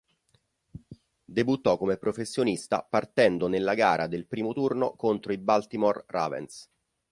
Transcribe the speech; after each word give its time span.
Debuttò 1.25 1.77
come 1.77 1.97
professionista 1.97 2.81
partendo 2.83 3.47
nella 3.47 3.75
gara 3.75 4.07
del 4.07 4.25
primo 4.25 4.51
turno 4.51 4.95
contro 4.95 5.31
i 5.31 5.37
Baltimore 5.37 6.05
Ravens. 6.07 6.67